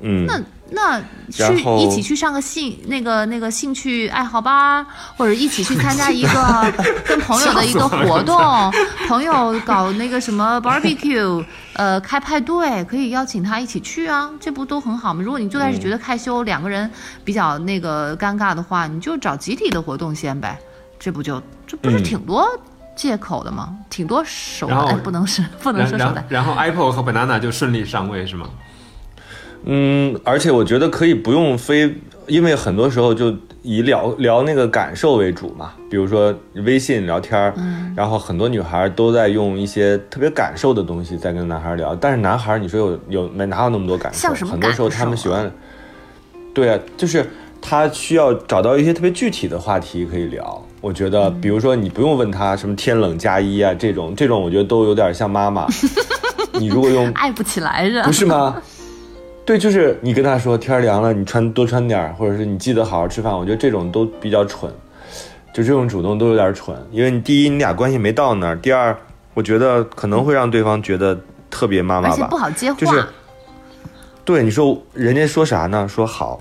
[0.00, 6.72] 嗯，那那去一起去上个兴那个那个兴趣爱好班，或者一起去参加一个
[7.04, 8.38] 跟朋友的一个活动，
[9.08, 15.20] 朋友搞那个什么 barbecue，呃，开派对，可以邀请他一起去啊，这不都很好吗？
[15.20, 16.88] 如果你最开始觉得害羞，两个人
[17.24, 20.56] 比较那个尴尬的话，你就找集体的活动先呗，
[20.96, 22.44] 这不就这不是嗯挺多
[22.96, 23.76] 借口的吗？
[23.88, 26.24] 挺多手段， 哎，不能是不能说手段。
[26.28, 28.48] 然后 Apple 和 Banana 就顺利上位是吗？
[29.64, 31.94] 嗯，而且我觉得可以不用非，
[32.26, 35.72] 因为很多时候就以聊聊那个感受为主嘛。
[35.90, 36.32] 比如说
[36.64, 44.20] 微信聊天儿，嗯然后很多女孩都在用一些特别感受的东西在跟男孩聊，但是男孩你说有有没哪有那么多感受？
[44.20, 45.50] 像什么很多时候他们喜欢，
[46.54, 47.28] 对啊，就是
[47.60, 50.64] 他需要找到一些特别具体的话题可以聊。
[50.80, 55.66] 我觉得，嗯比如说你不用问他什么天冷加衣啊这种，这种我觉得都有点像妈妈。
[56.58, 58.60] 你如果用爱不起来是，不是吗？
[59.44, 63.32] 对，就是你跟他说天凉了，你穿多穿点儿，或者是你记得好好吃饭。
[63.32, 64.70] 我觉得这种都比较蠢，
[65.54, 68.96] 就这种主动都有点蠢，因为你第一你俩关系没到那儿，第二
[69.34, 72.36] 我觉得可能会让对方觉得特别妈妈吧而且不。
[72.36, 72.78] 好接话。
[72.78, 73.04] 就是
[74.24, 75.88] 对你说人家说啥呢？
[75.88, 76.40] 说好，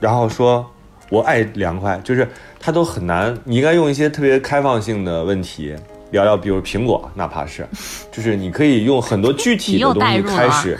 [0.00, 0.64] 然后说
[1.10, 3.36] 我爱凉快，就是它都很难。
[3.44, 5.74] 你应该用一些特别开放性的问题
[6.10, 7.66] 聊聊，比如苹果，哪怕是，
[8.10, 10.78] 就是你可以用很多具体的东西开始。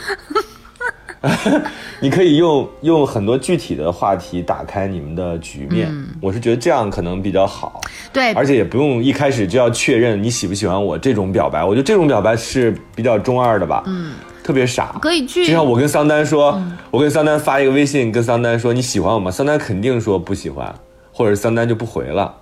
[1.99, 7.81] 你可以用用很多具体的话题打开你们的局面，我是觉得这样可能比较好。
[8.13, 13.83] 对，而且也不用一开始就要确认你喜不喜欢我这种表白，我觉得这种表白是比较中二的吧。
[13.87, 14.13] 嗯，
[14.47, 14.95] 特别傻。
[15.01, 19.29] 可以去，就像我跟桑丹说，我跟桑丹发一个微信，跟桑丹说你喜欢我吗？
[19.29, 20.73] 桑丹肯定说不喜欢，
[21.11, 22.33] 或者桑丹就不回了。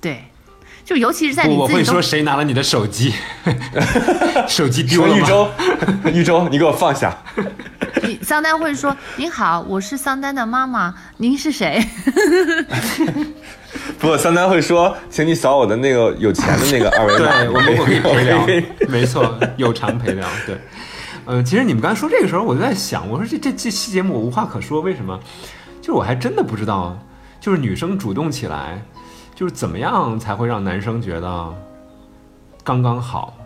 [0.00, 0.24] 对。
[0.84, 3.10] 就尤其是在你我会说谁拿了你的手机，
[4.46, 5.48] 手机丢了玉州，
[6.12, 7.16] 玉州，你给我放下。
[8.02, 11.82] 你桑丹会说：“您好，我是桑丹的妈妈，您是谁？”
[13.98, 17.30] 不，三三会说：“请你扫我的那个有钱的那个二维码。
[17.44, 18.46] ”对，我们可以陪聊，
[18.88, 20.26] 没错，有偿陪聊。
[20.46, 20.56] 对，
[21.26, 25.18] 嗯，其实你们刚才说这个时候，我就在想，我说这这这期节目我无话可说，为什么？
[25.80, 26.98] 就是我还真的不知道，
[27.40, 28.82] 就是女生主动起来。
[29.36, 31.52] 就是怎么样才会让男生觉得
[32.62, 33.36] 刚刚好？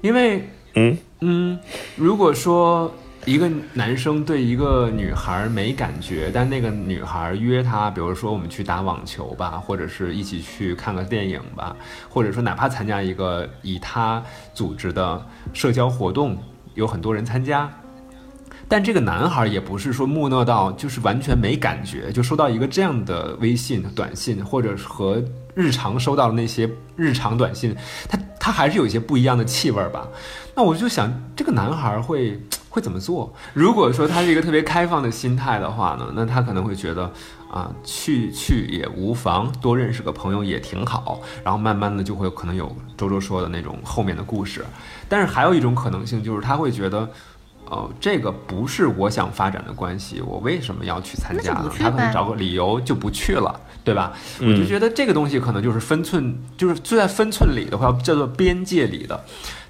[0.00, 1.58] 因为，嗯嗯，
[1.94, 2.90] 如果说
[3.26, 11.74] 一个男生对一个女孩没感觉，但那个女孩约他，比如说我们去打网球吧，或者是一起去看个电影吧，
[12.08, 16.36] 或者说哪怕参加一个以他组织的社交活动，
[16.74, 17.70] 有很多人参加。
[18.68, 25.22] 但这个男孩也不是说木讷到就是完全没感觉，就收到一个这样的微信、短信，或者和
[25.54, 27.74] 日常收到的那些日常短信，
[28.08, 30.06] 他他还是有一些不一样的气味吧。
[30.54, 33.34] 那我就想，这个男孩会 会怎么做？
[33.54, 37.10] 如果说他是一个特别开放的心态的话呢，那他可能会觉得
[37.50, 41.22] 啊，去去也无妨，多认识个朋友也挺好。
[41.42, 44.62] 然后慢慢的就会可能有周周说的那种后面的故事。
[45.08, 47.08] 但是还有一种可能性就是他会觉得。
[47.70, 51.70] 哦，这个不是我想发展的关系，我为什么要去参加呢？
[51.78, 54.12] 他可能找个理由就不去了，对吧？
[54.40, 59.18] 我就觉得这个东西可能就是分寸，就是就在分寸里的话，叫做边界里的。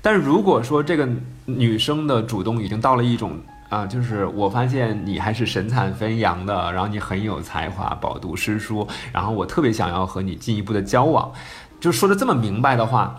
[0.03, 1.09] 但是如果说这个
[1.47, 3.39] 女生的主动已经到了一种
[3.71, 11.33] 啊，就是我发现你还是神采飞扬的，然后你很有才华，饱读诗书，然后我特别想要和你进一步的交往，
[11.81, 13.19] 就说的这么明白的话，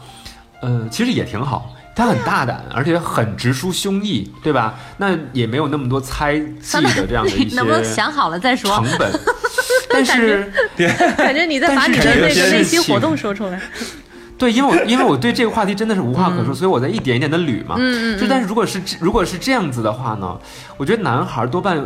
[0.62, 1.74] 呃，其实也挺好。
[1.96, 4.76] 他很大胆，而且很直抒胸臆，对吧？
[4.98, 7.56] 那也没有那么多猜忌的 这样的一些。
[7.56, 8.70] 能不能想好了再说？
[8.76, 9.18] 成本。
[9.90, 10.52] 但是，
[11.16, 13.62] 感觉你在把你的那个内心活动说出来。
[14.38, 17.76] 对，因为我因为我对这个话题真的是无话可说，所以我在一点一点的捋嘛。
[17.78, 18.20] 嗯嗯。
[18.20, 20.38] 就但是如果是如果是这样子的话呢，
[20.76, 21.82] 我觉得男孩多半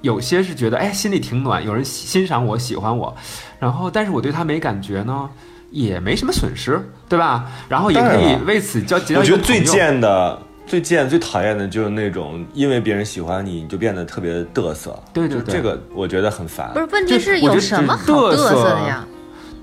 [0.00, 3.16] 有些是觉得哎心里挺暖，有人欣赏我喜欢我，
[3.60, 5.30] 然后但是我对他没感觉呢。
[5.74, 7.46] 也没什么损失，对吧？
[7.68, 14.96] 然后也可以为此交结交我觉得最贱的、最贱、最讨厌的就是那种因为别人喜欢你，你就变得特别嘚瑟。
[15.12, 16.70] 对对对，这个我觉得很烦。
[16.72, 19.04] 不是，问题是有什么好嘚瑟的呀？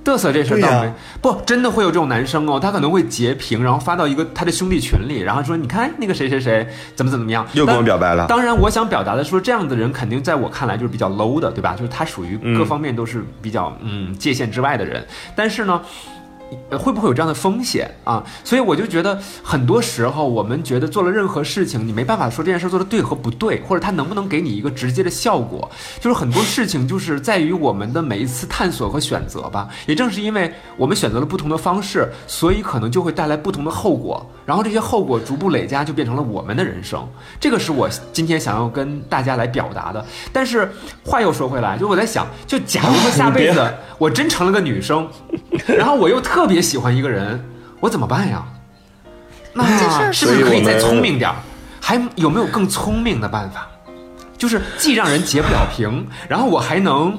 [0.03, 8.25] 嘚瑟这事儿倒没不真的会有这种男生哦，他可能会截屏，然后发到一个他的兄弟群里，然后说你看那个谁谁谁怎么怎么样，又跟我表白了。
[8.27, 11.75] 当然，我想表达的说，这样的人肯定在我看来就是比较 low 的，对吧？
[11.75, 15.05] 就是他属于各方面都是比较嗯界限之外的人。
[15.35, 15.81] 但是呢。
[16.77, 18.23] 会不会有这样的风险啊？
[18.43, 25.69] 所以我就觉得，很多时候我们觉得做了任何事情，你没办法说这件事做的对和不对，或者它能不能给你一个直接的效果。
[25.99, 29.69] 就是很多事情就是在于我们的每一次探索和选择吧。
[29.85, 34.25] 也正是因为我们选择了不同的方式，所以可能就会带来不同的后果。
[34.45, 37.07] 然后这些后果逐步累加，就变成了我们的人生。
[37.39, 40.03] 这个是我今天想要跟大家来表达的。
[40.33, 40.69] 但是
[41.05, 45.07] 话又说回来，就我在想，就假如说下辈子 我真成了个女生，
[45.67, 46.40] 然后我又特。
[46.41, 47.39] 特别喜欢一个人，
[47.79, 48.43] 我怎么办呀？
[49.53, 51.35] 那是不是可以再聪明点儿？
[51.79, 53.67] 还有没有更聪明的办法？
[54.39, 57.15] 就是既让人结不了屏，然后我还能，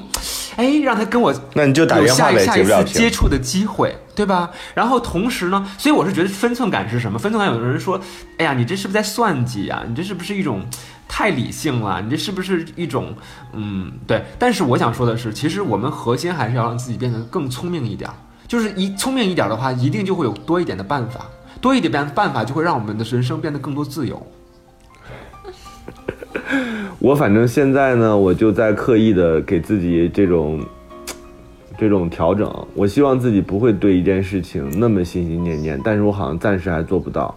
[0.57, 4.51] 哎，让他跟我那你就打电话下下一次接触的机会，对吧？
[4.73, 7.17] 然后同时呢，所以我是觉得分寸感是什么？
[7.17, 7.97] 分寸感，有的人说，
[8.39, 9.83] 哎呀，你这是不是在算计啊？
[9.87, 10.65] 你这是不是一种
[11.07, 12.01] 太理性了？
[12.01, 13.15] 你这是不是一种
[13.53, 14.21] 嗯，对？
[14.37, 18.09] 但是我想说的是，其实我们核心还是要让自己变得更聪明一点。
[18.47, 21.25] 就是一聪明一点的话，一定就会有多一点的办法，
[21.59, 24.21] 多一点办办法就会让我们的人生变得更多自由。
[26.99, 30.63] 我反正现在呢，我就在刻意的给自己这种
[31.77, 32.51] 这种调整。
[32.75, 37.35] 我希望自己不会对一件事情那么心心念念，但是我好像暂时还做不到。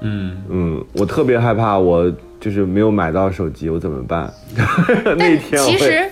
[0.00, 4.32] 嗯嗯，我特别害怕，我就是没有买到手机，我怎么办？
[5.16, 6.08] 那天其实。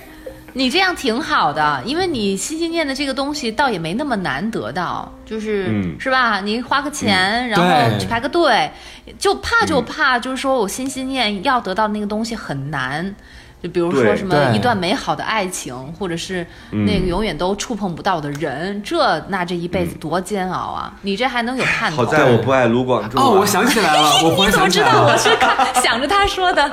[0.55, 6.41] 你这样挺好的，因为你心心念的这个东西倒也没那么难得到，就是是吧？
[6.41, 8.71] 你花个钱，然后去排个队，
[9.19, 13.15] 就怕就怕，就是说我心心念要得到那个东西很难，
[13.63, 20.93] 就比如说什么一段美好的爱情，或者是那个永远都触碰不到的人，这那这一辈子多煎熬啊！
[21.03, 22.05] 你这还能有盼头？
[22.05, 23.27] 好在我不爱卢广仲啊。
[23.27, 26.71] 哦，我想起来了，我 你怎么知道我，是看想着他说的？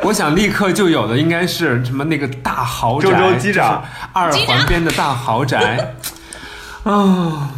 [0.04, 5.94] 我想立刻就有的应该是什么那个大豪宅，周周机长就是二环边的大豪宅。
[6.84, 7.50] 啊，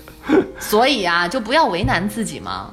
[0.58, 2.70] 所以啊，就不要为难自己嘛。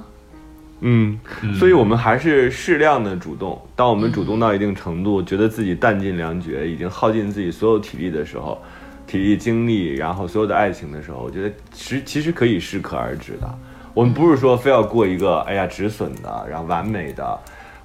[0.86, 1.18] 嗯，
[1.58, 3.62] 所以我们还是适量的主动。
[3.74, 8.62] 当我们主动到一定程度，觉得自己弹尽粮绝，已经耗尽自己所有体力的时候，
[9.08, 13.50] 体力、精力，然后所有的爱情的时候，我觉得其其实可以适可而止的。
[13.94, 17.40] 我们不是说非要过一个哎呀止损的，然后完美的，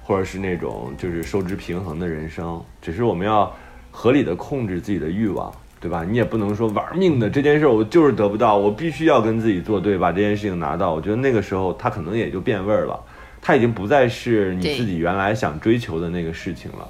[0.09, 3.55] 或者是那种就是收支平衡的人生，只是我们要
[3.91, 5.53] 合理的控制自己的欲望。
[5.81, 6.03] 对吧？
[6.03, 10.93] 你也不能说玩命的这件事儿我就是得不到，我必须要跟自己作对，把这件事情拿到。
[10.93, 12.99] 我觉得那个时候它可能也就变味儿了，
[13.41, 16.89] 它已经不再是你自己原来想追求的那个事情了。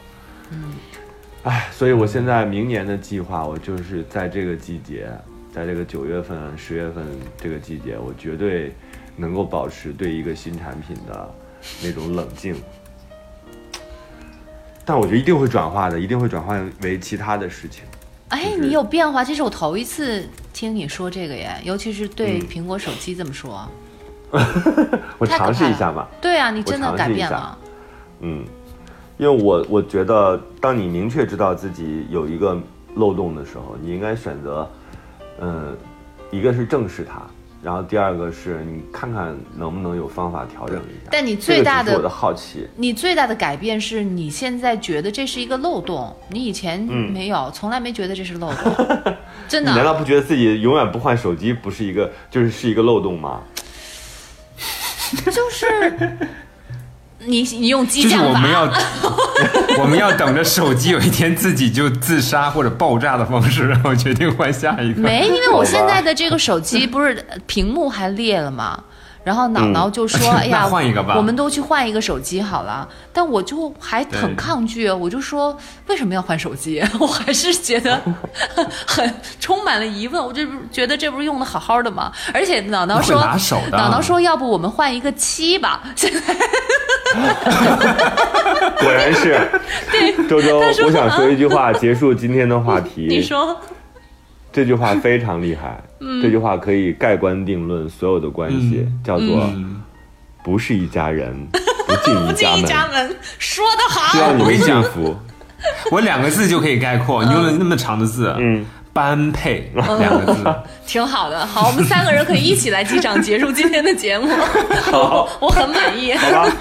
[0.51, 0.74] 嗯，
[1.43, 5.07] 哎，所以我现在明年的计划，我就是在这个季节，
[5.53, 7.05] 在这个九月份、十月份
[7.38, 8.74] 这个季节，我绝对
[9.15, 11.32] 能够保持对一个新产品的
[11.84, 12.55] 那种冷静。
[14.89, 17.83] 但我觉得一定会转化的，一定会转化为其他的事情。
[18.29, 23.69] 哎，就是你有变化，这是我头一次听你说这个耶， 尤其是对嗯苹果手机这么说。
[25.19, 26.07] 我尝试一下嘛。
[26.19, 27.55] 对啊，你真的改变了。
[28.21, 28.43] 嗯，
[29.19, 32.59] 因为我我觉得，当你明确知道自己有一个
[32.95, 34.67] 漏洞的时候，你应该选择，
[35.39, 35.77] 嗯，
[36.31, 37.21] 一个是正视它，
[37.62, 41.10] 然后第二个是你看看能不能有方法调整一下。
[41.12, 48.74] 但你最大的我的好奇，你最大的改变是你现在觉得这是一个漏洞，你以前嗯没有，从来没觉得这是漏洞，
[49.47, 49.86] 真的你难。
[49.86, 53.41] 道不觉得自己永远不换手机不是一个就是是一个漏洞吗？
[55.26, 56.18] 就是
[57.30, 58.71] 你你用激就是将法，我们要
[59.84, 65.01] 我们要等着手机有一天自己就自杀或者爆炸的方式， 然后决定换下一个。
[65.01, 68.84] 没，因为我现在的这个手机 不是呃屏幕还裂了吗？
[69.30, 75.55] 然后姥姥就说：“哎呀，那换一个吧我们都去换一个手机好了。”但我就还很抗拒，我就说
[75.86, 78.01] ：“为什么要换手机？” 我还是觉得
[78.88, 80.19] 很充满了疑问。
[80.19, 82.11] 我这不是觉得这不是用的好好的吗？
[82.34, 86.34] 而且姥姥说会拿手：“的姥姥说，要不我们换一个七吧？”现 在
[88.80, 89.47] 果然是。
[90.27, 93.05] 周周，我想说一句话结束今天的话题。
[93.07, 93.55] 你说
[94.51, 99.81] 这句话非常厉害，嗯这句话可以盖棺定论所有的关系，叫做嗯
[100.43, 102.65] ，“不是一家人，不进一不进一家门”。
[102.65, 104.11] 家门，说得好。
[104.11, 105.15] 希望你们幸福。
[105.91, 110.55] 我两个字就可以概括，你用了那么长的字，嗯，般配两个字。
[110.87, 114.29] 挺好的，好，我们三个人可以一起来击掌结束今天的节目，
[114.83, 116.13] 好 我很满意。
[116.13, 116.55] 好吧，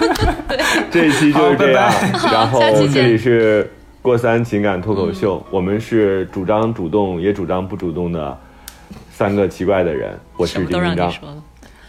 [0.91, 2.29] 这一期就是这样好拜。
[2.29, 3.71] 拜然后下期见这里是
[4.01, 8.37] 过三情感脱口秀，我们是主张主动也主张不主动的
[9.19, 10.17] 三个奇怪的人。
[10.37, 11.13] 我是丁丁张，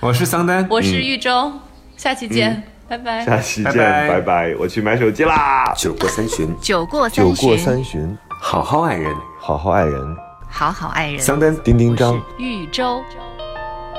[0.00, 1.52] 我是桑丹，我是玉州，
[1.96, 3.24] 下期见，拜拜。
[3.24, 4.54] 下期见，拜拜拜拜！
[4.58, 5.72] 我去买手机啦。
[5.76, 9.14] 酒过三巡，酒过酒过三巡，好好爱人。
[9.38, 10.16] 好好爱人。
[10.48, 11.20] 好好爱人。
[11.20, 13.00] 桑丹丁丁张豫州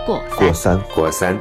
[0.06, 0.76] 过过三。
[0.76, 0.82] 三。
[0.94, 1.40] 过三。